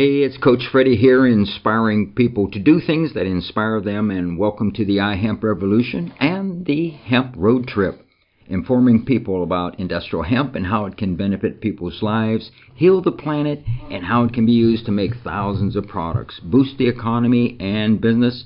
Hey, 0.00 0.22
it's 0.22 0.38
Coach 0.38 0.62
Freddie 0.72 0.96
here, 0.96 1.26
inspiring 1.26 2.14
people 2.14 2.50
to 2.52 2.58
do 2.58 2.80
things 2.80 3.12
that 3.12 3.26
inspire 3.26 3.82
them, 3.82 4.10
and 4.10 4.38
welcome 4.38 4.72
to 4.72 4.84
the 4.86 4.96
iHemp 4.96 5.42
Revolution 5.42 6.14
and 6.18 6.64
the 6.64 6.88
Hemp 6.88 7.34
Road 7.36 7.66
Trip, 7.66 8.00
informing 8.46 9.04
people 9.04 9.42
about 9.42 9.78
industrial 9.78 10.22
hemp 10.22 10.54
and 10.54 10.64
how 10.64 10.86
it 10.86 10.96
can 10.96 11.16
benefit 11.16 11.60
people's 11.60 12.02
lives, 12.02 12.50
heal 12.74 13.02
the 13.02 13.12
planet, 13.12 13.62
and 13.90 14.02
how 14.02 14.24
it 14.24 14.32
can 14.32 14.46
be 14.46 14.52
used 14.52 14.86
to 14.86 14.90
make 14.90 15.12
thousands 15.22 15.76
of 15.76 15.86
products, 15.86 16.40
boost 16.42 16.78
the 16.78 16.88
economy 16.88 17.58
and 17.60 18.00
business, 18.00 18.44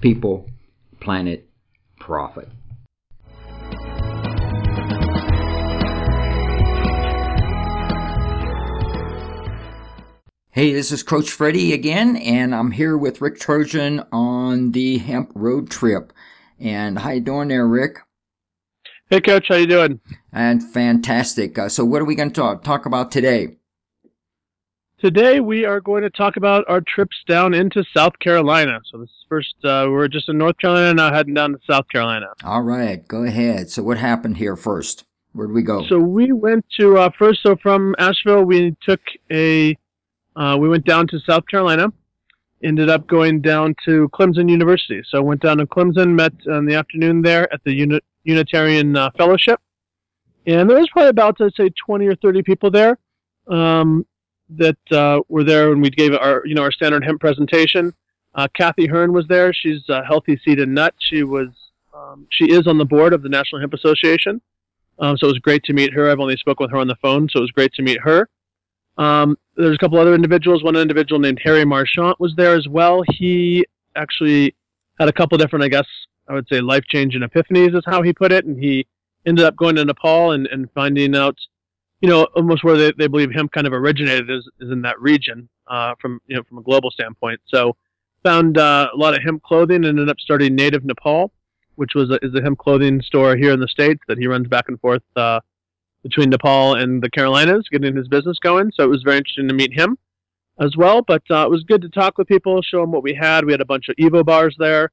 people, 0.00 0.50
planet, 1.00 1.48
profit. 2.00 2.48
Hey, 10.54 10.74
this 10.74 10.92
is 10.92 11.02
Coach 11.02 11.30
Freddie 11.30 11.72
again, 11.72 12.14
and 12.14 12.54
I'm 12.54 12.72
here 12.72 12.94
with 12.98 13.22
Rick 13.22 13.40
Trojan 13.40 14.04
on 14.12 14.72
the 14.72 14.98
Hemp 14.98 15.32
Road 15.34 15.70
Trip. 15.70 16.12
And 16.60 16.98
how 16.98 17.12
you 17.12 17.22
doing 17.22 17.48
there, 17.48 17.66
Rick? 17.66 18.00
Hey, 19.08 19.22
Coach, 19.22 19.46
how 19.48 19.54
you 19.54 19.66
doing? 19.66 19.98
And 20.30 20.62
fantastic. 20.62 21.58
Uh, 21.58 21.70
so, 21.70 21.86
what 21.86 22.02
are 22.02 22.04
we 22.04 22.14
going 22.14 22.28
to 22.28 22.34
talk, 22.34 22.64
talk 22.64 22.84
about 22.84 23.10
today? 23.10 23.56
Today 25.00 25.40
we 25.40 25.64
are 25.64 25.80
going 25.80 26.02
to 26.02 26.10
talk 26.10 26.36
about 26.36 26.66
our 26.68 26.82
trips 26.82 27.16
down 27.26 27.54
into 27.54 27.82
South 27.96 28.18
Carolina. 28.18 28.78
So 28.90 28.98
this 28.98 29.08
first, 29.30 29.54
uh, 29.64 29.86
we 29.88 29.94
are 29.94 30.06
just 30.06 30.28
in 30.28 30.36
North 30.36 30.58
Carolina, 30.58 30.92
now 30.92 31.14
heading 31.14 31.32
down 31.32 31.52
to 31.52 31.58
South 31.66 31.88
Carolina. 31.88 32.26
All 32.44 32.62
right, 32.62 33.08
go 33.08 33.24
ahead. 33.24 33.70
So 33.70 33.82
what 33.82 33.96
happened 33.96 34.36
here 34.36 34.56
first? 34.56 35.06
Where'd 35.32 35.52
we 35.52 35.62
go? 35.62 35.86
So 35.88 35.98
we 35.98 36.30
went 36.32 36.66
to 36.78 36.98
uh, 36.98 37.10
first. 37.18 37.42
So 37.42 37.56
from 37.56 37.94
Asheville, 37.98 38.44
we 38.44 38.76
took 38.82 39.00
a 39.32 39.78
uh, 40.36 40.56
we 40.58 40.68
went 40.68 40.84
down 40.84 41.06
to 41.08 41.18
South 41.20 41.46
Carolina, 41.46 41.92
ended 42.62 42.88
up 42.88 43.06
going 43.06 43.40
down 43.40 43.74
to 43.84 44.08
Clemson 44.10 44.48
University. 44.48 45.02
So 45.08 45.18
I 45.18 45.20
went 45.20 45.42
down 45.42 45.58
to 45.58 45.66
Clemson, 45.66 46.14
met 46.14 46.32
in 46.46 46.66
the 46.66 46.74
afternoon 46.74 47.22
there 47.22 47.52
at 47.52 47.62
the 47.64 47.72
Uni- 47.72 48.00
Unitarian 48.24 48.96
uh, 48.96 49.10
Fellowship, 49.16 49.60
and 50.46 50.68
there 50.68 50.78
was 50.78 50.88
probably 50.90 51.10
about 51.10 51.40
I'd 51.40 51.54
say 51.54 51.70
20 51.86 52.06
or 52.06 52.16
30 52.16 52.42
people 52.42 52.70
there 52.70 52.98
um, 53.48 54.06
that 54.50 54.78
uh, 54.90 55.20
were 55.28 55.44
there 55.44 55.70
when 55.70 55.80
we 55.80 55.90
gave 55.90 56.14
our 56.14 56.42
you 56.44 56.54
know 56.54 56.62
our 56.62 56.72
standard 56.72 57.04
hemp 57.04 57.20
presentation. 57.20 57.92
Uh, 58.34 58.48
Kathy 58.54 58.86
Hearn 58.86 59.12
was 59.12 59.26
there. 59.28 59.52
She's 59.52 59.82
a 59.88 60.02
Healthy 60.04 60.40
Seed 60.44 60.58
and 60.58 60.74
Nut. 60.74 60.94
She 60.98 61.22
was 61.22 61.48
um, 61.94 62.26
she 62.30 62.46
is 62.46 62.66
on 62.66 62.78
the 62.78 62.84
board 62.84 63.12
of 63.12 63.22
the 63.22 63.28
National 63.28 63.60
Hemp 63.60 63.74
Association. 63.74 64.40
Um, 64.98 65.16
so 65.16 65.26
it 65.26 65.30
was 65.30 65.38
great 65.38 65.64
to 65.64 65.72
meet 65.72 65.92
her. 65.92 66.10
I've 66.10 66.20
only 66.20 66.36
spoken 66.36 66.64
with 66.64 66.70
her 66.70 66.78
on 66.78 66.86
the 66.86 66.96
phone, 66.96 67.28
so 67.28 67.38
it 67.38 67.42
was 67.42 67.50
great 67.50 67.72
to 67.74 67.82
meet 67.82 68.00
her. 68.00 68.28
Um, 68.98 69.36
there's 69.56 69.74
a 69.74 69.78
couple 69.78 69.98
other 69.98 70.14
individuals. 70.14 70.62
One 70.62 70.76
individual 70.76 71.18
named 71.18 71.40
Harry 71.42 71.64
Marchant 71.64 72.18
was 72.20 72.34
there 72.36 72.54
as 72.54 72.68
well. 72.68 73.02
He 73.08 73.66
actually 73.96 74.54
had 74.98 75.08
a 75.08 75.12
couple 75.12 75.38
different, 75.38 75.64
I 75.64 75.68
guess, 75.68 75.86
I 76.28 76.34
would 76.34 76.46
say 76.48 76.60
life 76.60 76.84
changing 76.88 77.22
epiphanies 77.22 77.76
is 77.76 77.82
how 77.86 78.02
he 78.02 78.12
put 78.12 78.32
it. 78.32 78.44
And 78.44 78.58
he 78.58 78.86
ended 79.26 79.44
up 79.44 79.56
going 79.56 79.76
to 79.76 79.84
Nepal 79.84 80.32
and, 80.32 80.46
and 80.46 80.68
finding 80.74 81.16
out, 81.16 81.36
you 82.00 82.08
know, 82.08 82.24
almost 82.36 82.64
where 82.64 82.76
they, 82.76 82.92
they 82.98 83.06
believe 83.06 83.30
hemp 83.30 83.52
kind 83.52 83.66
of 83.66 83.72
originated 83.72 84.30
is, 84.30 84.48
is 84.60 84.70
in 84.70 84.82
that 84.82 85.00
region, 85.00 85.48
uh, 85.68 85.94
from, 86.00 86.20
you 86.26 86.36
know, 86.36 86.42
from 86.48 86.58
a 86.58 86.62
global 86.62 86.90
standpoint. 86.90 87.40
So 87.46 87.76
found, 88.24 88.58
uh, 88.58 88.88
a 88.92 88.96
lot 88.96 89.14
of 89.14 89.22
hemp 89.22 89.42
clothing 89.42 89.76
and 89.76 89.86
ended 89.86 90.08
up 90.08 90.18
starting 90.20 90.54
Native 90.54 90.84
Nepal, 90.84 91.32
which 91.76 91.94
was 91.94 92.10
a, 92.10 92.18
is 92.22 92.34
a 92.34 92.42
hemp 92.42 92.58
clothing 92.58 93.00
store 93.02 93.36
here 93.36 93.52
in 93.52 93.60
the 93.60 93.68
States 93.68 94.00
that 94.08 94.18
he 94.18 94.26
runs 94.26 94.48
back 94.48 94.66
and 94.68 94.80
forth, 94.80 95.02
uh, 95.16 95.40
between 96.02 96.30
Nepal 96.30 96.74
and 96.74 97.02
the 97.02 97.10
Carolinas, 97.10 97.68
getting 97.70 97.96
his 97.96 98.08
business 98.08 98.38
going. 98.38 98.72
So 98.74 98.84
it 98.84 98.90
was 98.90 99.02
very 99.02 99.18
interesting 99.18 99.48
to 99.48 99.54
meet 99.54 99.72
him 99.72 99.96
as 100.60 100.76
well. 100.76 101.02
But 101.02 101.22
uh, 101.30 101.44
it 101.44 101.50
was 101.50 101.64
good 101.64 101.82
to 101.82 101.88
talk 101.88 102.18
with 102.18 102.28
people, 102.28 102.60
show 102.62 102.80
them 102.80 102.92
what 102.92 103.02
we 103.02 103.14
had. 103.14 103.44
We 103.44 103.52
had 103.52 103.60
a 103.60 103.66
bunch 103.66 103.88
of 103.88 103.96
Evo 103.96 104.24
bars 104.24 104.56
there. 104.58 104.90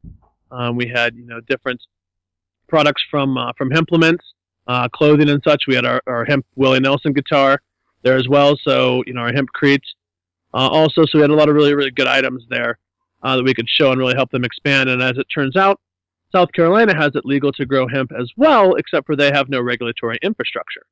Um, 0.52 0.76
we 0.76 0.88
had 0.88 1.16
you 1.16 1.26
know 1.26 1.42
different 1.42 1.82
products 2.68 3.04
from 3.10 3.38
uh, 3.38 3.54
from 3.58 3.70
Hemplements, 3.70 4.24
uh, 4.68 4.88
clothing 4.90 5.30
and 5.30 5.42
such. 5.44 5.64
We 5.68 5.76
had 5.76 5.86
our, 5.86 6.02
our 6.08 6.26
hemp 6.26 6.46
Willie 6.56 6.80
Nelson 6.80 7.14
guitar 7.14 7.62
there 8.04 8.18
as 8.18 8.28
well. 8.28 8.58
So 8.64 9.04
you 9.06 9.14
know 9.14 9.22
our 9.22 9.32
hempcrete 9.32 9.84
uh, 10.54 10.70
also. 10.70 11.06
So 11.06 11.18
we 11.18 11.22
had 11.22 11.30
a 11.30 11.36
lot 11.36 11.50
of 11.50 11.56
really 11.56 11.74
really 11.74 11.92
good 11.92 12.08
items 12.08 12.44
there 12.50 12.78
uh, 13.24 13.36
that 13.36 13.44
we 13.44 13.54
could 13.54 13.70
show 13.70 13.92
and 13.92 14.00
really 14.00 14.16
help 14.16 14.32
them 14.32 14.44
expand. 14.44 14.90
And 14.90 15.02
as 15.02 15.18
it 15.18 15.28
turns 15.34 15.56
out, 15.56 15.80
South 16.32 16.52
Carolina 16.52 16.96
has 16.96 17.12
it 17.16 17.26
legal 17.26 17.52
to 17.54 17.66
grow 17.66 17.88
hemp 17.88 18.12
as 18.18 18.32
well, 18.38 18.76
except 18.76 19.06
for 19.06 19.16
they 19.16 19.32
have 19.32 19.50
no 19.50 19.62
regulatory 19.62 20.20
infrastructure 20.22 20.84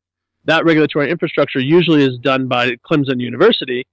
that 0.48 0.66
regulatory 0.66 1.12
infrastructure 1.12 1.60
usually 1.60 2.04
is 2.04 2.18
done 2.20 2.48
by 2.48 2.72
Clemson 2.90 3.20
University, 3.20 3.86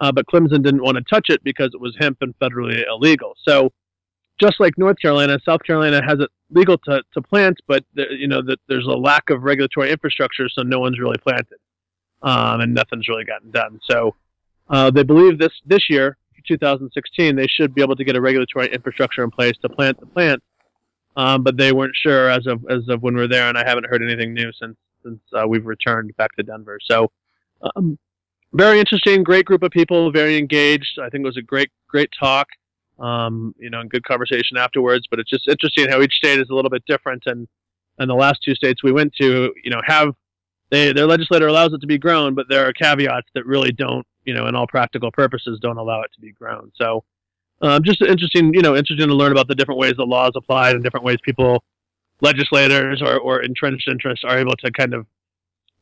uh, 0.00 0.12
but 0.12 0.26
Clemson 0.26 0.62
didn't 0.62 0.82
want 0.82 0.96
to 0.96 1.04
touch 1.04 1.30
it 1.30 1.42
because 1.44 1.70
it 1.72 1.80
was 1.80 1.96
hemp 1.98 2.18
and 2.20 2.36
federally 2.40 2.84
illegal. 2.86 3.34
So, 3.46 3.72
just 4.40 4.58
like 4.58 4.76
North 4.76 4.98
Carolina, 5.00 5.38
South 5.44 5.62
Carolina 5.62 6.02
has 6.04 6.18
it 6.18 6.30
legal 6.50 6.78
to, 6.78 7.02
to 7.14 7.22
plant, 7.22 7.58
but 7.68 7.84
you 7.94 8.26
know 8.26 8.42
that 8.42 8.58
there's 8.68 8.86
a 8.86 8.90
lack 8.90 9.30
of 9.30 9.42
regulatory 9.42 9.90
infrastructure, 9.90 10.48
so 10.48 10.62
no 10.62 10.80
one's 10.80 10.98
really 10.98 11.18
planted, 11.18 11.58
um, 12.22 12.60
and 12.60 12.74
nothing's 12.74 13.08
really 13.08 13.24
gotten 13.24 13.50
done. 13.50 13.78
So, 13.88 14.16
uh, 14.68 14.90
they 14.90 15.04
believe 15.04 15.38
this 15.38 15.52
this 15.64 15.88
year, 15.88 16.16
2016, 16.48 17.36
they 17.36 17.46
should 17.46 17.72
be 17.72 17.82
able 17.82 17.94
to 17.96 18.04
get 18.04 18.16
a 18.16 18.20
regulatory 18.20 18.72
infrastructure 18.72 19.22
in 19.22 19.30
place 19.30 19.54
to 19.62 19.68
plant 19.68 20.00
the 20.00 20.06
plant, 20.06 20.42
um, 21.16 21.42
but 21.42 21.56
they 21.56 21.72
weren't 21.72 21.96
sure 21.96 22.30
as 22.30 22.46
of 22.46 22.64
as 22.70 22.88
of 22.88 23.02
when 23.02 23.14
we 23.16 23.22
are 23.22 23.28
there, 23.28 23.48
and 23.48 23.58
I 23.58 23.66
haven't 23.66 23.86
heard 23.86 24.02
anything 24.02 24.32
new 24.34 24.52
since 24.52 24.76
since 25.02 25.20
uh, 25.32 25.46
we've 25.46 25.66
returned 25.66 26.16
back 26.16 26.34
to 26.36 26.42
Denver. 26.42 26.78
So, 26.82 27.10
um, 27.74 27.98
very 28.52 28.78
interesting, 28.78 29.22
great 29.22 29.46
group 29.46 29.62
of 29.62 29.70
people, 29.70 30.12
very 30.12 30.36
engaged. 30.36 30.98
I 31.00 31.08
think 31.08 31.22
it 31.24 31.28
was 31.28 31.36
a 31.36 31.42
great, 31.42 31.70
great 31.88 32.10
talk. 32.18 32.48
Um, 32.98 33.54
you 33.58 33.70
know, 33.70 33.80
and 33.80 33.88
good 33.88 34.04
conversation 34.04 34.58
afterwards. 34.58 35.06
But 35.10 35.20
it's 35.20 35.30
just 35.30 35.48
interesting 35.48 35.88
how 35.88 36.02
each 36.02 36.12
state 36.14 36.38
is 36.38 36.50
a 36.50 36.54
little 36.54 36.70
bit 36.70 36.84
different, 36.86 37.22
and 37.26 37.48
and 37.98 38.10
the 38.10 38.14
last 38.14 38.42
two 38.42 38.54
states 38.54 38.82
we 38.82 38.92
went 38.92 39.14
to, 39.20 39.52
you 39.64 39.70
know, 39.70 39.80
have 39.84 40.14
they 40.70 40.92
their 40.92 41.06
legislator 41.06 41.48
allows 41.48 41.72
it 41.72 41.80
to 41.80 41.86
be 41.86 41.98
grown, 41.98 42.34
but 42.34 42.46
there 42.48 42.66
are 42.66 42.72
caveats 42.72 43.28
that 43.34 43.46
really 43.46 43.72
don't, 43.72 44.06
you 44.24 44.34
know, 44.34 44.46
in 44.46 44.54
all 44.54 44.66
practical 44.66 45.10
purposes, 45.10 45.58
don't 45.60 45.78
allow 45.78 46.02
it 46.02 46.10
to 46.14 46.20
be 46.20 46.32
grown. 46.32 46.70
So. 46.76 47.04
Um, 47.62 47.82
just 47.84 48.00
interesting, 48.00 48.54
you 48.54 48.62
know, 48.62 48.74
interesting 48.74 49.08
to 49.08 49.14
learn 49.14 49.32
about 49.32 49.48
the 49.48 49.54
different 49.54 49.78
ways 49.78 49.94
the 49.96 50.04
law 50.04 50.28
is 50.28 50.32
applied 50.34 50.74
and 50.74 50.82
different 50.82 51.04
ways 51.04 51.18
people 51.22 51.62
legislators 52.22 53.02
or, 53.02 53.18
or 53.18 53.42
entrenched 53.42 53.88
interests 53.88 54.24
are 54.24 54.38
able 54.38 54.56
to 54.56 54.70
kind 54.72 54.94
of 54.94 55.06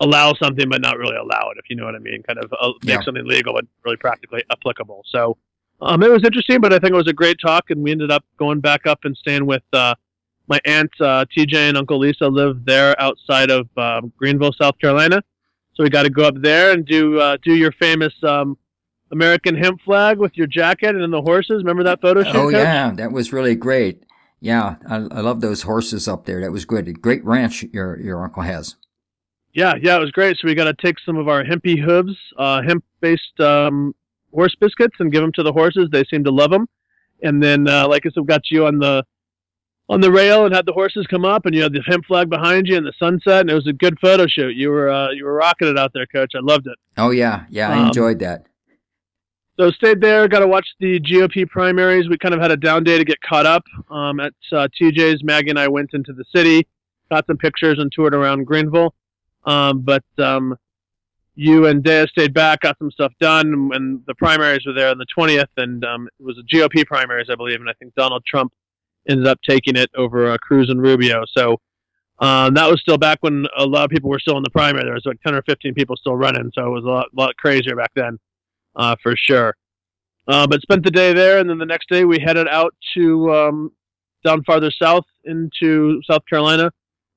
allow 0.00 0.32
something 0.34 0.68
but 0.68 0.80
not 0.80 0.96
really 0.98 1.16
allow 1.16 1.50
it, 1.50 1.58
if 1.58 1.68
you 1.68 1.76
know 1.76 1.84
what 1.84 1.94
I 1.94 1.98
mean, 1.98 2.22
kind 2.22 2.38
of 2.38 2.52
uh, 2.58 2.72
make 2.84 2.98
yeah. 2.98 3.02
something 3.02 3.26
legal 3.26 3.54
but 3.54 3.64
really 3.84 3.96
practically 3.96 4.44
applicable. 4.50 5.04
So 5.08 5.36
um, 5.80 6.02
it 6.02 6.10
was 6.10 6.24
interesting, 6.24 6.60
but 6.60 6.72
I 6.72 6.78
think 6.78 6.92
it 6.92 6.96
was 6.96 7.08
a 7.08 7.12
great 7.12 7.38
talk, 7.40 7.70
and 7.70 7.82
we 7.82 7.92
ended 7.92 8.10
up 8.10 8.24
going 8.38 8.60
back 8.60 8.86
up 8.86 9.00
and 9.04 9.16
staying 9.16 9.46
with 9.46 9.62
uh, 9.72 9.94
my 10.48 10.60
aunt 10.64 10.90
uh, 11.00 11.24
TJ 11.36 11.54
and 11.54 11.76
Uncle 11.76 11.98
Lisa 11.98 12.26
live 12.26 12.64
there 12.64 13.00
outside 13.00 13.50
of 13.50 13.68
um, 13.76 14.12
Greenville, 14.16 14.52
South 14.52 14.78
Carolina. 14.78 15.22
So 15.74 15.84
we 15.84 15.90
got 15.90 16.04
to 16.04 16.10
go 16.10 16.24
up 16.24 16.34
there 16.40 16.72
and 16.72 16.84
do 16.84 17.20
uh, 17.20 17.36
do 17.42 17.54
your 17.54 17.70
famous 17.72 18.12
um, 18.24 18.58
American 19.10 19.56
hemp 19.56 19.80
flag 19.82 20.18
with 20.18 20.36
your 20.36 20.46
jacket 20.46 20.90
and 20.90 21.02
then 21.02 21.10
the 21.10 21.22
horses. 21.22 21.62
Remember 21.62 21.84
that 21.84 22.00
photo 22.00 22.22
shoot? 22.22 22.34
Oh 22.34 22.48
yeah, 22.48 22.92
that 22.92 23.12
was 23.12 23.32
really 23.32 23.54
great. 23.54 24.04
Yeah, 24.40 24.76
I, 24.88 24.96
I 24.96 25.20
love 25.20 25.40
those 25.40 25.62
horses 25.62 26.06
up 26.06 26.24
there. 26.24 26.40
That 26.40 26.52
was 26.52 26.64
good. 26.64 27.00
Great 27.00 27.24
ranch 27.24 27.64
your 27.72 27.98
your 28.00 28.22
uncle 28.22 28.42
has. 28.42 28.76
Yeah, 29.52 29.74
yeah, 29.80 29.96
it 29.96 30.00
was 30.00 30.12
great. 30.12 30.36
So 30.38 30.46
we 30.46 30.54
got 30.54 30.64
to 30.64 30.74
take 30.74 30.96
some 31.00 31.16
of 31.16 31.26
our 31.26 31.42
hempy 31.42 31.82
hooves, 31.82 32.16
uh, 32.36 32.62
hemp-based 32.62 33.40
um, 33.40 33.94
horse 34.32 34.54
biscuits, 34.60 34.94
and 35.00 35.10
give 35.10 35.22
them 35.22 35.32
to 35.32 35.42
the 35.42 35.52
horses. 35.52 35.88
They 35.90 36.04
seem 36.04 36.22
to 36.24 36.30
love 36.30 36.50
them. 36.50 36.68
And 37.22 37.42
then, 37.42 37.66
uh, 37.66 37.88
like 37.88 38.06
I 38.06 38.10
said, 38.10 38.20
we 38.20 38.26
got 38.26 38.50
you 38.50 38.66
on 38.66 38.78
the 38.78 39.04
on 39.88 40.00
the 40.00 40.12
rail 40.12 40.44
and 40.44 40.54
had 40.54 40.66
the 40.66 40.72
horses 40.72 41.06
come 41.08 41.24
up, 41.24 41.46
and 41.46 41.54
you 41.54 41.62
had 41.62 41.72
the 41.72 41.82
hemp 41.86 42.04
flag 42.04 42.28
behind 42.28 42.66
you 42.68 42.76
and 42.76 42.86
the 42.86 42.92
sunset, 42.98 43.40
and 43.40 43.50
it 43.50 43.54
was 43.54 43.66
a 43.66 43.72
good 43.72 43.98
photo 44.00 44.26
shoot. 44.26 44.54
You 44.54 44.70
were 44.70 44.90
uh, 44.90 45.10
you 45.10 45.24
were 45.24 45.34
rocking 45.34 45.68
it 45.68 45.78
out 45.78 45.92
there, 45.94 46.06
Coach. 46.06 46.32
I 46.36 46.40
loved 46.40 46.66
it. 46.66 46.76
Oh 46.96 47.10
yeah, 47.10 47.46
yeah, 47.48 47.70
I 47.70 47.78
um, 47.78 47.86
enjoyed 47.88 48.18
that. 48.20 48.46
So 49.58 49.72
stayed 49.72 50.00
there, 50.00 50.28
got 50.28 50.38
to 50.38 50.46
watch 50.46 50.68
the 50.78 51.00
GOP 51.00 51.48
primaries. 51.48 52.08
We 52.08 52.16
kind 52.16 52.32
of 52.32 52.40
had 52.40 52.52
a 52.52 52.56
down 52.56 52.84
day 52.84 52.96
to 52.96 53.04
get 53.04 53.20
caught 53.22 53.44
up 53.44 53.64
um, 53.90 54.20
at 54.20 54.32
uh, 54.52 54.68
TJ's. 54.80 55.24
Maggie 55.24 55.50
and 55.50 55.58
I 55.58 55.66
went 55.66 55.90
into 55.94 56.12
the 56.12 56.24
city, 56.32 56.64
got 57.10 57.26
some 57.26 57.38
pictures, 57.38 57.80
and 57.80 57.90
toured 57.90 58.14
around 58.14 58.44
Greenville. 58.44 58.94
Um, 59.44 59.80
but 59.80 60.04
um, 60.18 60.56
you 61.34 61.66
and 61.66 61.82
Dea 61.82 62.06
stayed 62.08 62.32
back, 62.32 62.60
got 62.60 62.78
some 62.78 62.92
stuff 62.92 63.12
done, 63.18 63.70
and 63.72 64.00
the 64.06 64.14
primaries 64.14 64.64
were 64.64 64.74
there 64.74 64.90
on 64.90 64.98
the 64.98 65.06
20th, 65.18 65.48
and 65.56 65.84
um, 65.84 66.08
it 66.20 66.24
was 66.24 66.38
a 66.38 66.54
GOP 66.54 66.86
primaries, 66.86 67.26
I 67.28 67.34
believe, 67.34 67.58
and 67.58 67.68
I 67.68 67.72
think 67.80 67.94
Donald 67.96 68.24
Trump 68.24 68.52
ended 69.08 69.26
up 69.26 69.40
taking 69.44 69.74
it 69.74 69.90
over 69.96 70.30
uh, 70.30 70.38
Cruz 70.38 70.70
and 70.70 70.80
Rubio. 70.80 71.24
So 71.36 71.60
um, 72.20 72.54
that 72.54 72.70
was 72.70 72.80
still 72.80 72.98
back 72.98 73.18
when 73.22 73.46
a 73.56 73.66
lot 73.66 73.86
of 73.86 73.90
people 73.90 74.08
were 74.08 74.20
still 74.20 74.36
in 74.36 74.44
the 74.44 74.50
primary. 74.50 74.84
There 74.84 74.94
was 74.94 75.06
like 75.06 75.20
10 75.22 75.34
or 75.34 75.42
15 75.42 75.74
people 75.74 75.96
still 75.96 76.14
running, 76.14 76.52
so 76.54 76.64
it 76.64 76.70
was 76.70 76.84
a 76.84 76.88
lot, 76.88 77.06
lot 77.12 77.36
crazier 77.38 77.74
back 77.74 77.90
then 77.96 78.20
uh, 78.78 78.96
for 79.02 79.14
sure. 79.16 79.54
Uh, 80.26 80.46
but 80.46 80.60
spent 80.62 80.84
the 80.84 80.90
day 80.90 81.12
there, 81.12 81.38
and 81.38 81.50
then 81.50 81.58
the 81.58 81.66
next 81.66 81.88
day 81.88 82.04
we 82.04 82.18
headed 82.18 82.48
out 82.48 82.74
to 82.94 83.34
um, 83.34 83.72
down 84.24 84.42
farther 84.44 84.70
south 84.70 85.04
into 85.24 86.00
South 86.08 86.22
Carolina, 86.28 86.70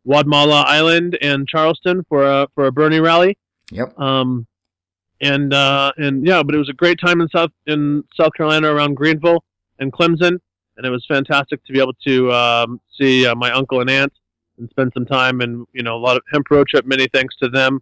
Wadmalaw 0.07 0.65
Island 0.65 1.17
and 1.21 1.47
Charleston 1.47 2.05
for 2.09 2.23
a 2.23 2.47
for 2.55 2.65
a 2.65 2.71
Bernie 2.71 2.99
rally. 2.99 3.37
Yep. 3.71 3.99
Um, 3.99 4.47
and 5.19 5.53
uh, 5.53 5.91
and 5.97 6.25
yeah, 6.25 6.41
but 6.41 6.55
it 6.55 6.57
was 6.57 6.69
a 6.69 6.73
great 6.73 6.99
time 6.99 7.21
in 7.21 7.27
South 7.29 7.51
in 7.67 8.03
South 8.19 8.33
Carolina 8.35 8.73
around 8.73 8.95
Greenville 8.95 9.43
and 9.79 9.91
Clemson, 9.91 10.39
and 10.77 10.85
it 10.85 10.89
was 10.89 11.05
fantastic 11.07 11.63
to 11.65 11.73
be 11.73 11.79
able 11.79 11.93
to 12.07 12.31
um, 12.31 12.81
see 12.99 13.27
uh, 13.27 13.35
my 13.35 13.51
uncle 13.51 13.81
and 13.81 13.89
aunt 13.89 14.13
and 14.57 14.69
spend 14.69 14.91
some 14.93 15.05
time 15.05 15.41
and 15.41 15.67
you 15.73 15.83
know 15.83 15.95
a 15.95 15.99
lot 15.99 16.15
of 16.15 16.23
hemp 16.31 16.49
road 16.49 16.67
trip. 16.69 16.85
Many 16.85 17.07
thanks 17.13 17.35
to 17.37 17.49
them 17.49 17.81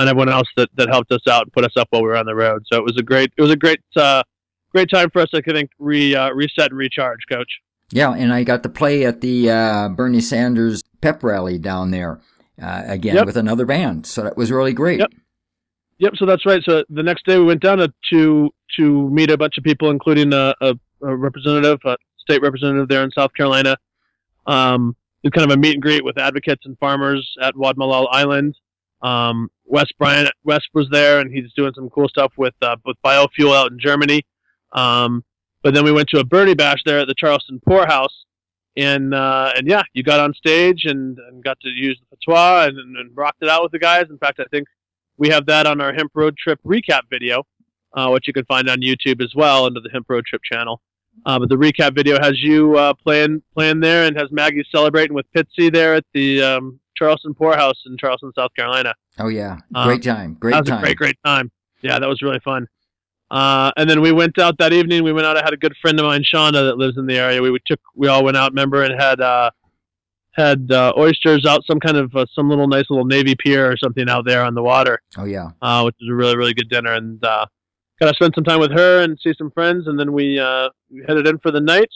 and 0.00 0.08
everyone 0.08 0.28
else 0.28 0.48
that, 0.56 0.68
that 0.76 0.88
helped 0.88 1.12
us 1.12 1.26
out 1.28 1.42
and 1.42 1.52
put 1.52 1.64
us 1.64 1.72
up 1.76 1.88
while 1.90 2.02
we 2.02 2.08
were 2.08 2.16
on 2.16 2.26
the 2.26 2.34
road. 2.34 2.62
So 2.66 2.78
it 2.78 2.84
was 2.84 2.96
a 2.98 3.02
great 3.02 3.32
it 3.36 3.42
was 3.42 3.50
a 3.50 3.56
great 3.56 3.80
uh, 3.96 4.22
great 4.72 4.90
time 4.90 5.10
for 5.10 5.22
us. 5.22 5.28
I 5.34 5.40
think 5.40 5.70
re 5.78 6.14
uh, 6.14 6.30
reset 6.30 6.70
and 6.70 6.78
recharge, 6.78 7.20
Coach. 7.30 7.50
Yeah, 7.92 8.12
and 8.12 8.32
I 8.32 8.44
got 8.44 8.62
to 8.62 8.68
play 8.68 9.04
at 9.04 9.20
the 9.20 9.50
uh, 9.50 9.88
Bernie 9.88 10.20
Sanders 10.20 10.82
pep 11.00 11.22
rally 11.22 11.58
down 11.58 11.90
there 11.90 12.20
uh, 12.62 12.84
again 12.86 13.16
yep. 13.16 13.26
with 13.26 13.36
another 13.36 13.66
band, 13.66 14.06
so 14.06 14.22
that 14.22 14.36
was 14.36 14.50
really 14.50 14.72
great. 14.72 15.00
Yep. 15.00 15.12
Yep. 15.98 16.12
So 16.16 16.26
that's 16.26 16.46
right. 16.46 16.62
So 16.64 16.84
the 16.88 17.02
next 17.02 17.26
day 17.26 17.38
we 17.38 17.44
went 17.44 17.62
down 17.62 17.78
to 17.78 17.92
to, 18.10 18.50
to 18.78 19.10
meet 19.10 19.30
a 19.30 19.36
bunch 19.36 19.58
of 19.58 19.64
people, 19.64 19.90
including 19.90 20.32
a, 20.32 20.54
a, 20.60 20.74
a 21.02 21.16
representative, 21.16 21.78
a 21.84 21.96
state 22.18 22.42
representative 22.42 22.88
there 22.88 23.02
in 23.02 23.10
South 23.10 23.34
Carolina. 23.34 23.76
Um, 24.46 24.96
was 25.22 25.32
kind 25.32 25.50
of 25.50 25.56
a 25.56 25.60
meet 25.60 25.74
and 25.74 25.82
greet 25.82 26.04
with 26.04 26.18
advocates 26.18 26.64
and 26.64 26.78
farmers 26.78 27.30
at 27.42 27.54
Wadmalaw 27.54 28.08
Island. 28.10 28.56
Um, 29.02 29.50
Wes 29.64 29.86
Bryant, 29.98 30.30
Wes 30.44 30.60
was 30.74 30.88
there, 30.90 31.20
and 31.20 31.32
he's 31.32 31.52
doing 31.54 31.72
some 31.74 31.88
cool 31.90 32.08
stuff 32.08 32.32
with 32.36 32.54
uh, 32.62 32.76
with 32.84 32.96
biofuel 33.04 33.56
out 33.56 33.70
in 33.70 33.78
Germany. 33.78 34.22
Um, 34.72 35.24
but 35.62 35.74
then 35.74 35.84
we 35.84 35.92
went 35.92 36.08
to 36.10 36.20
a 36.20 36.24
Bernie 36.24 36.54
bash 36.54 36.82
there 36.84 37.00
at 37.00 37.08
the 37.08 37.14
Charleston 37.14 37.60
Pour 37.66 37.86
House, 37.86 38.24
and 38.76 39.14
uh, 39.14 39.52
and 39.56 39.66
yeah, 39.66 39.82
you 39.92 40.02
got 40.02 40.20
on 40.20 40.34
stage 40.34 40.84
and, 40.84 41.18
and 41.18 41.44
got 41.44 41.60
to 41.60 41.68
use 41.68 41.98
the 42.00 42.16
patois 42.16 42.66
and, 42.66 42.96
and, 42.96 43.16
rocked 43.16 43.42
it 43.42 43.48
out 43.48 43.62
with 43.62 43.72
the 43.72 43.78
guys. 43.78 44.06
In 44.10 44.18
fact, 44.18 44.40
I 44.40 44.44
think 44.50 44.66
we 45.16 45.28
have 45.28 45.46
that 45.46 45.66
on 45.66 45.80
our 45.80 45.92
hemp 45.92 46.12
road 46.14 46.36
trip 46.36 46.60
recap 46.64 47.02
video, 47.10 47.46
uh, 47.94 48.08
which 48.08 48.26
you 48.26 48.32
can 48.32 48.44
find 48.46 48.68
on 48.68 48.80
YouTube 48.80 49.22
as 49.22 49.34
well 49.34 49.66
under 49.66 49.80
the 49.80 49.90
hemp 49.92 50.06
road 50.08 50.24
trip 50.26 50.42
channel. 50.42 50.80
Uh, 51.26 51.38
but 51.38 51.48
the 51.48 51.56
recap 51.56 51.94
video 51.94 52.18
has 52.20 52.40
you 52.40 52.76
uh, 52.76 52.94
playing 52.94 53.42
playing 53.54 53.80
there 53.80 54.06
and 54.06 54.16
has 54.16 54.30
Maggie 54.30 54.64
celebrating 54.72 55.14
with 55.14 55.26
Pitsy 55.36 55.72
there 55.72 55.94
at 55.94 56.04
the 56.14 56.42
um, 56.42 56.79
Charleston 56.96 57.34
Pour 57.34 57.56
House 57.56 57.80
in 57.86 57.96
Charleston, 57.98 58.32
South 58.34 58.50
Carolina. 58.56 58.94
Oh 59.18 59.28
yeah, 59.28 59.58
um, 59.74 59.86
great 59.86 60.02
time, 60.02 60.36
great 60.38 60.52
that 60.52 60.60
was 60.60 60.68
time, 60.68 60.78
a 60.78 60.82
great 60.82 60.96
great 60.96 61.16
time. 61.24 61.50
Yeah, 61.82 61.98
that 61.98 62.08
was 62.08 62.22
really 62.22 62.40
fun. 62.40 62.66
Uh, 63.30 63.70
and 63.76 63.88
then 63.88 64.00
we 64.00 64.10
went 64.12 64.38
out 64.38 64.58
that 64.58 64.72
evening. 64.72 65.04
We 65.04 65.12
went 65.12 65.26
out. 65.26 65.36
I 65.36 65.42
had 65.44 65.52
a 65.52 65.56
good 65.56 65.74
friend 65.80 65.98
of 66.00 66.04
mine, 66.04 66.24
Shonda, 66.24 66.68
that 66.68 66.76
lives 66.76 66.98
in 66.98 67.06
the 67.06 67.16
area. 67.16 67.40
We, 67.40 67.52
we 67.52 67.60
took, 67.64 67.78
we 67.94 68.08
all 68.08 68.24
went 68.24 68.36
out, 68.36 68.50
remember, 68.50 68.82
and 68.82 69.00
had 69.00 69.20
uh, 69.20 69.50
had 70.32 70.70
uh, 70.72 70.92
oysters 70.96 71.46
out 71.46 71.64
some 71.64 71.78
kind 71.78 71.96
of 71.96 72.14
uh, 72.14 72.26
some 72.34 72.48
little 72.48 72.66
nice 72.66 72.86
little 72.90 73.04
navy 73.04 73.34
pier 73.38 73.70
or 73.70 73.76
something 73.76 74.08
out 74.08 74.24
there 74.26 74.44
on 74.44 74.54
the 74.54 74.62
water. 74.62 75.00
Oh 75.16 75.24
yeah, 75.24 75.50
uh, 75.62 75.82
which 75.82 75.96
was 76.00 76.10
a 76.10 76.14
really 76.14 76.36
really 76.36 76.54
good 76.54 76.68
dinner, 76.68 76.92
and 76.92 77.24
uh, 77.24 77.46
got 78.00 78.08
to 78.08 78.14
spend 78.14 78.34
some 78.34 78.44
time 78.44 78.60
with 78.60 78.72
her 78.72 79.02
and 79.02 79.18
see 79.22 79.32
some 79.36 79.50
friends, 79.50 79.86
and 79.86 79.98
then 79.98 80.12
we 80.12 80.38
uh, 80.38 80.68
we 80.90 81.02
headed 81.06 81.26
in 81.26 81.38
for 81.38 81.50
the 81.50 81.60
night, 81.60 81.90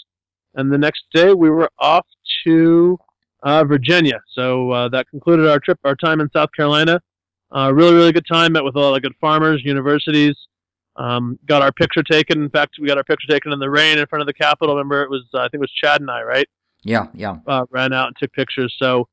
and 0.54 0.72
the 0.72 0.78
next 0.78 1.04
day 1.12 1.32
we 1.32 1.50
were 1.50 1.70
off 1.78 2.06
to 2.44 2.98
Virginia. 3.64 4.20
So 4.32 4.70
uh, 4.70 4.88
that 4.88 5.08
concluded 5.10 5.48
our 5.48 5.60
trip, 5.60 5.78
our 5.84 5.96
time 5.96 6.20
in 6.20 6.30
South 6.32 6.50
Carolina. 6.56 7.00
Uh, 7.54 7.72
really 7.72 7.94
really 7.94 8.12
good 8.12 8.26
time. 8.26 8.52
Met 8.52 8.64
with 8.64 8.74
a 8.74 8.80
lot 8.80 8.96
of 8.96 9.02
good 9.02 9.14
farmers, 9.20 9.62
universities. 9.64 10.36
Um, 10.96 11.38
got 11.46 11.62
our 11.62 11.72
picture 11.72 12.02
taken. 12.02 12.42
In 12.42 12.50
fact, 12.50 12.76
we 12.80 12.86
got 12.86 12.98
our 12.98 13.04
picture 13.04 13.28
taken 13.28 13.52
in 13.52 13.58
the 13.58 13.70
rain 13.70 13.98
in 13.98 14.06
front 14.06 14.20
of 14.20 14.26
the 14.26 14.32
Capitol. 14.32 14.74
Remember, 14.76 15.02
it 15.02 15.10
was 15.10 15.24
uh, 15.34 15.38
I 15.38 15.42
think 15.44 15.54
it 15.54 15.60
was 15.60 15.72
Chad 15.72 16.00
and 16.00 16.10
I, 16.10 16.22
right? 16.22 16.48
Yeah, 16.82 17.06
yeah. 17.14 17.36
Uh, 17.46 17.64
ran 17.70 17.92
out 17.92 18.08
and 18.08 18.16
took 18.18 18.32
pictures. 18.32 18.74
So 18.78 19.08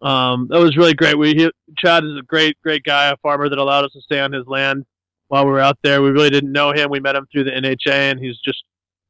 um, 0.00 0.48
that 0.50 0.60
was 0.60 0.76
really 0.76 0.94
great. 0.94 1.18
We 1.18 1.34
he, 1.34 1.50
Chad 1.76 2.04
is 2.04 2.16
a 2.18 2.22
great, 2.22 2.56
great 2.62 2.84
guy, 2.84 3.10
a 3.10 3.16
farmer 3.18 3.48
that 3.48 3.58
allowed 3.58 3.84
us 3.84 3.92
to 3.92 4.00
stay 4.00 4.20
on 4.20 4.32
his 4.32 4.46
land 4.46 4.86
while 5.28 5.44
we 5.44 5.50
were 5.50 5.60
out 5.60 5.78
there. 5.82 6.02
We 6.02 6.10
really 6.10 6.30
didn't 6.30 6.52
know 6.52 6.72
him. 6.72 6.90
We 6.90 7.00
met 7.00 7.16
him 7.16 7.26
through 7.30 7.44
the 7.44 7.50
NHA, 7.50 8.12
and 8.12 8.20
he's 8.20 8.38
just 8.38 8.62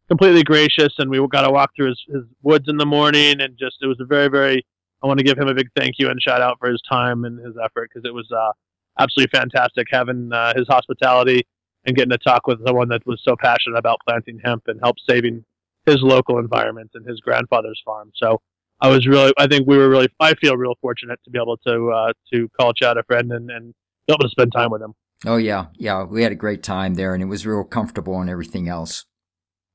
completely 0.09 0.43
gracious. 0.43 0.95
And 0.99 1.11
we 1.11 1.25
got 1.29 1.43
to 1.43 1.51
walk 1.51 1.71
through 1.77 1.89
his, 1.89 2.03
his 2.09 2.23
woods 2.43 2.67
in 2.69 2.77
the 2.77 2.87
morning, 2.87 3.41
and 3.41 3.57
just 3.59 3.77
it 3.81 3.87
was 3.87 3.99
a 4.01 4.05
very, 4.05 4.29
very. 4.29 4.67
I 5.03 5.07
want 5.07 5.19
to 5.19 5.25
give 5.25 5.39
him 5.39 5.47
a 5.47 5.55
big 5.55 5.69
thank 5.77 5.95
you 5.99 6.11
and 6.11 6.21
shout 6.21 6.43
out 6.43 6.57
for 6.59 6.69
his 6.69 6.83
time 6.91 7.25
and 7.25 7.39
his 7.39 7.55
effort 7.63 7.89
because 7.93 8.05
it 8.05 8.13
was 8.13 8.29
uh, 8.33 8.51
absolutely 8.99 9.31
fantastic 9.39 9.87
having 9.93 10.31
uh, 10.33 10.55
his 10.57 10.67
hospitality 10.69 11.47
and 11.87 11.95
getting 11.95 12.11
to 12.11 12.19
talk 12.19 12.49
with 12.49 12.59
someone 12.67 12.89
that 12.89 13.07
was 13.07 13.21
so 13.25 13.37
passionate 13.41 13.79
about 13.79 14.01
planting 14.07 14.41
hemp 14.45 14.65
and 14.67 14.81
help 14.83 14.97
saving 15.09 15.45
his 15.87 15.99
local 16.03 16.39
environment 16.39 16.91
and 16.95 17.07
his 17.07 17.21
grandfather's 17.21 17.81
farm. 17.85 18.11
So 18.17 18.41
I 18.81 18.89
was 18.89 19.07
really, 19.07 19.33
I 19.39 19.47
think 19.47 19.67
we 19.67 19.79
were 19.79 19.89
really, 19.89 20.09
I 20.21 20.35
feel 20.35 20.57
real 20.57 20.75
fortunate 20.81 21.19
to 21.25 21.31
be 21.31 21.39
able 21.39 21.57
to 21.59 21.91
uh, 21.91 22.13
to 22.33 22.49
call 22.61 22.73
Chad 22.73 22.97
a 22.97 23.03
friend 23.05 23.33
and, 23.33 23.51
and 23.51 23.75
be 24.07 24.15
able 24.15 24.25
to 24.25 24.29
spend 24.29 24.53
time 24.53 24.71
with 24.71 24.83
him. 24.83 24.95
Oh 25.27 25.37
yeah, 25.37 25.67
yeah, 25.75 26.05
we 26.05 26.23
had 26.23 26.33
a 26.33 26.37
great 26.37 26.63
time 26.63 26.95
there, 26.95 27.15
and 27.15 27.23
it 27.23 27.27
was 27.27 27.47
real 27.47 27.65
comfortable 27.65 28.21
and 28.21 28.31
everything 28.31 28.69
else. 28.69 29.05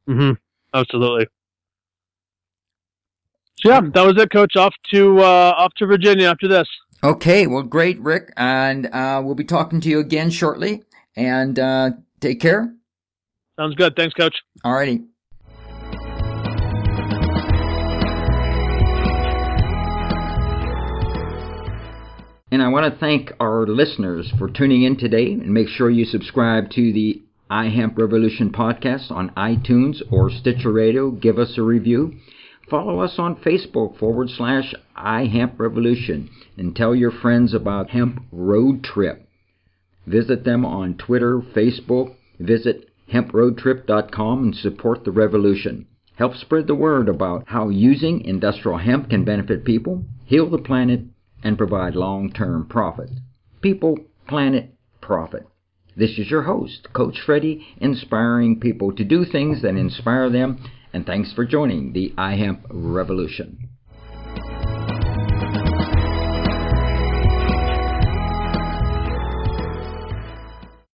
Mm-hmm. 0.08 0.32
Absolutely. 0.74 1.28
So 3.58 3.70
yeah, 3.70 3.82
that 3.82 4.06
was 4.06 4.22
it, 4.22 4.32
Coach. 4.32 4.56
Off 4.56 4.74
to 4.94 5.20
uh, 5.20 5.54
off 5.58 5.74
to 5.78 5.86
Virginia 5.86 6.28
after 6.28 6.48
this. 6.48 6.68
Okay, 7.04 7.48
well, 7.48 7.64
great, 7.64 8.00
Rick, 8.00 8.32
and 8.38 8.88
uh, 8.88 9.22
we'll 9.24 9.36
be 9.36 9.44
talking 9.44 9.82
to 9.82 9.90
you 9.90 10.00
again 10.00 10.30
shortly. 10.30 10.84
And 11.16 11.60
uh, 11.60 11.92
take 12.20 12.40
care. 12.40 12.74
Sounds 13.58 13.76
good. 13.76 13.96
Thanks, 13.96 14.14
Coach. 14.16 14.36
All 14.64 14.74
righty. 14.74 15.02
And 22.52 22.62
I 22.62 22.68
want 22.68 22.94
to 22.94 23.00
thank 23.00 23.32
our 23.40 23.66
listeners 23.66 24.32
for 24.38 24.48
tuning 24.48 24.84
in 24.84 24.96
today 24.96 25.34
and 25.34 25.52
make 25.52 25.68
sure 25.68 25.90
you 25.90 26.06
subscribe 26.06 26.70
to 26.72 26.94
the 26.94 27.22
iHemp 27.54 28.00
Revolution 28.00 28.50
podcast 28.50 29.12
on 29.12 29.30
iTunes 29.38 30.02
or 30.12 30.32
Stitcher 30.32 30.72
Radio. 30.72 31.12
Give 31.12 31.38
us 31.38 31.56
a 31.56 31.62
review. 31.62 32.16
Follow 32.68 33.00
us 33.00 33.20
on 33.20 33.36
Facebook 33.36 34.00
forward 34.00 34.32
slash 34.32 34.74
iHemp 34.98 35.60
Revolution 35.60 36.32
and 36.58 36.76
tell 36.76 36.96
your 36.96 37.12
friends 37.12 37.54
about 37.54 37.92
Hemp 37.92 38.24
Road 38.32 38.84
Trip. 38.84 39.30
Visit 40.08 40.44
them 40.44 40.66
on 40.66 40.96
Twitter, 40.96 41.42
Facebook. 41.42 42.16
Visit 42.40 42.90
hemproadtrip.com 43.14 44.44
and 44.46 44.56
support 44.56 45.04
the 45.04 45.12
revolution. 45.12 45.86
Help 46.16 46.36
spread 46.36 46.66
the 46.66 46.74
word 46.74 47.08
about 47.08 47.44
how 47.46 47.70
using 47.70 48.22
industrial 48.22 48.80
hemp 48.80 49.12
can 49.12 49.24
benefit 49.24 49.64
people, 49.64 50.04
heal 50.26 50.50
the 50.50 50.58
planet, 50.58 51.02
and 51.44 51.56
provide 51.56 51.96
long 51.96 52.34
term 52.34 52.66
profit. 52.66 53.12
People, 53.62 54.00
planet, 54.28 54.74
profit. 55.02 55.46
This 55.96 56.18
is 56.18 56.32
your 56.32 56.42
host, 56.44 56.92
Coach 56.92 57.20
Freddie, 57.24 57.68
inspiring 57.78 58.60
people 58.60 58.96
to 58.96 59.04
do 59.04 59.26
things 59.26 59.62
that 59.62 59.76
inspire 59.76 60.30
them, 60.30 60.58
and 60.92 61.06
thanks 61.06 61.32
for 61.34 61.46
joining 61.46 61.94
the 61.94 62.12
iHemp 62.18 62.62
Revolution. 62.70 63.63